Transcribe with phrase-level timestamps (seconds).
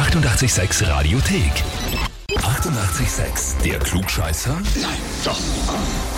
[0.00, 1.62] 886 Radiothek.
[2.42, 3.62] 88,6.
[3.64, 4.54] Der Klugscheißer?
[4.80, 5.38] Nein, doch.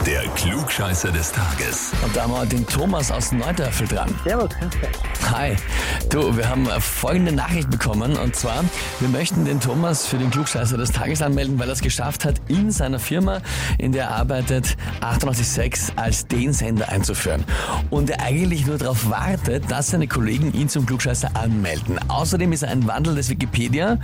[0.07, 1.93] Der Klugscheißer des Tages.
[2.05, 4.15] Und da haben wir den Thomas aus Neudörfel dran.
[4.25, 4.51] Servus.
[5.31, 5.57] Hi.
[6.11, 8.65] Du, wir haben folgende Nachricht bekommen und zwar,
[9.01, 12.41] wir möchten den Thomas für den Klugscheißer des Tages anmelden, weil er es geschafft hat,
[12.49, 13.41] in seiner Firma,
[13.79, 17.45] in der er arbeitet, 886 als den Sender einzuführen.
[17.91, 21.99] Und er eigentlich nur darauf wartet, dass seine Kollegen ihn zum Klugscheißer anmelden.
[22.09, 23.99] Außerdem ist er ein Wandel des Wikipedia,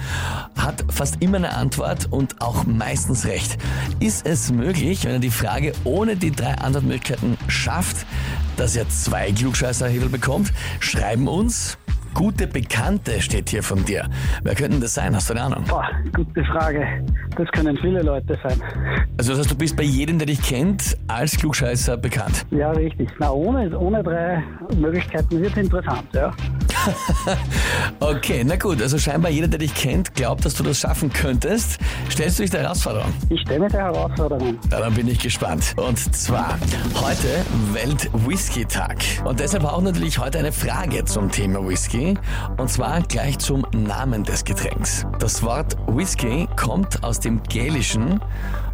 [0.57, 3.59] hat fast immer eine Antwort und auch meistens recht.
[4.01, 8.07] Ist es möglich, wenn er die Frage ohne die drei Antwortmöglichkeiten schafft,
[8.57, 10.53] dass er zwei Klugscheißerhebel bekommt?
[10.81, 11.79] Schreiben uns.
[12.15, 14.09] Gute Bekannte steht hier von dir.
[14.43, 15.15] Wer könnten das sein?
[15.15, 15.65] Hast du eine Ahnung?
[15.69, 17.05] Boah, gute Frage.
[17.37, 18.61] Das können viele Leute sein.
[19.17, 22.45] Also das heißt, du bist bei jedem, der dich kennt, als Klugscheißer bekannt.
[22.51, 23.09] Ja, richtig.
[23.21, 24.43] Na, ohne, ohne drei
[24.77, 26.33] Möglichkeiten wird es interessant, ja.
[28.01, 28.81] Okay, na gut.
[28.81, 31.79] Also scheinbar jeder, der dich kennt, glaubt, dass du das schaffen könntest.
[32.11, 33.13] Stellst du dich der Herausforderung?
[33.29, 34.59] Ich stelle mir der Herausforderung.
[34.71, 35.75] Ja, dann bin ich gespannt.
[35.77, 36.59] Und zwar
[36.95, 38.99] heute Welt-Whisky-Tag.
[39.25, 42.15] Und deshalb auch natürlich heute eine Frage zum Thema Whisky.
[42.57, 45.05] Und zwar gleich zum Namen des Getränks.
[45.19, 48.21] Das Wort Whisky kommt aus dem Gälischen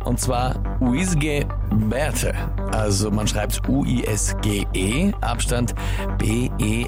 [0.04, 1.46] und zwar Uisge
[1.88, 2.34] Berte.
[2.72, 5.74] Also man schreibt U-I-S-G-E, Abstand
[6.18, 6.84] B-E-A-T-H-E.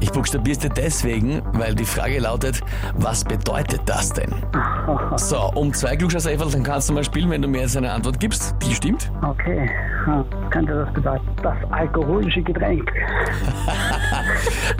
[0.00, 2.60] Ich buchstabiere dir deswegen, weil die Frage lautet,
[2.94, 4.32] was bedeutet das denn?
[5.16, 8.18] So, um zwei klugscheißer dann kannst du mal spielen, wenn du mir jetzt eine Antwort
[8.18, 8.54] gibst.
[8.62, 9.10] Die stimmt?
[9.22, 9.70] Okay.
[10.04, 11.24] Hm, Könnte das bedeuten?
[11.42, 12.90] Das alkoholische Getränk.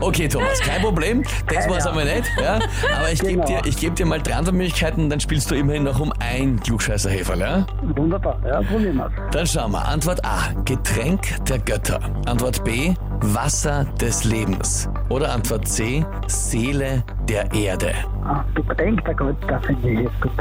[0.01, 1.23] Okay, Thomas, kein Problem.
[1.49, 2.25] Das war's aber nicht.
[2.41, 2.59] Ja?
[2.97, 3.47] Aber ich gebe Genau.
[3.47, 7.41] dir, ich geb dir mal drei Antwortmöglichkeiten, dann spielst du immerhin noch um ein Klugscheißerheferl,
[7.41, 7.67] ja?
[7.97, 8.39] Wunderbar.
[8.47, 9.13] Ja, probieren wir's.
[9.31, 9.87] Dann schauen wir.
[9.87, 10.39] Antwort A.
[10.65, 12.01] Getränk der Götter.
[12.27, 12.95] Antwort B.
[13.21, 14.89] Wasser des Lebens.
[15.09, 16.05] Oder Antwort C.
[16.27, 17.93] Seele der Erde.
[18.25, 19.15] Ah, Getränk, der
[19.49, 20.33] das finde ich jetzt gut.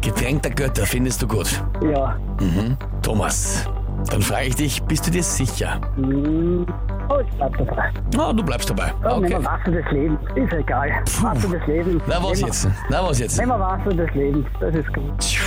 [0.00, 1.62] Getränk der Götter findest du gut.
[1.82, 2.16] Ja.
[2.40, 2.76] Mhm.
[3.02, 3.68] Thomas,
[4.10, 5.80] dann frage ich dich, bist du dir sicher?
[5.96, 6.66] Hm.
[7.08, 7.90] Oh, ich bleib dabei.
[8.18, 8.92] Oh, du bleibst dabei.
[9.02, 9.28] Ja, Okay.
[9.28, 10.18] Nehmen wir Wasser des Lebens.
[10.34, 10.90] Ist egal.
[11.20, 12.02] Wasser des Lebens.
[12.06, 12.68] Na was Nehmen wir- jetzt?
[12.88, 13.38] Na was jetzt?
[13.38, 14.46] Nehmen wir Wasser des Lebens.
[14.60, 15.18] Das ist gut.
[15.18, 15.44] Tschu.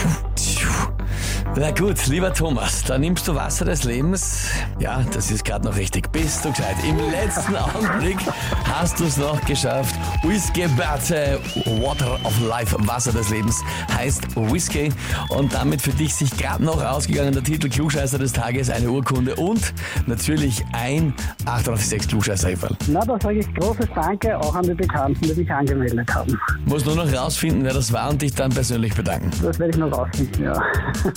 [1.59, 4.47] Na gut, lieber Thomas, da nimmst du Wasser des Lebens.
[4.79, 6.11] Ja, das ist gerade noch richtig.
[6.11, 6.75] Bist du gescheit.
[6.87, 8.17] Im letzten Augenblick
[8.71, 9.95] hast du es noch geschafft.
[10.21, 11.39] Whisky Berte,
[11.81, 14.91] Water of Life, Wasser des Lebens, heißt Whisky.
[15.29, 19.35] Und damit für dich sich gerade noch rausgegangen der Titel Klugscheißer des Tages, eine Urkunde
[19.35, 19.73] und
[20.05, 21.11] natürlich ein
[21.45, 22.75] 886 klugscheißer -Häferl.
[22.85, 26.39] Na, da sage ich großes Danke auch an die Bekannten, die sich angemeldet haben.
[26.65, 29.31] Muss nur noch rausfinden, wer das war und dich dann persönlich bedanken.
[29.41, 30.61] Das werde ich noch rausfinden, ja.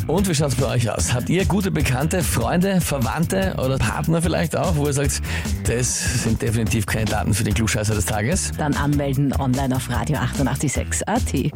[0.06, 1.12] Und wie schaut's bei euch aus?
[1.12, 5.20] Habt ihr gute Bekannte, Freunde, Verwandte oder Partner vielleicht auch, wo ihr sagt,
[5.64, 8.52] das sind definitiv Kandidaten für den Klugscheißer des Tages?
[8.56, 11.32] Dann anmelden online auf Radio 886 AT.
[11.32, 11.52] Die